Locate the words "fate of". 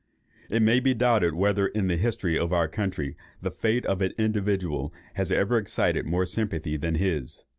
3.51-4.01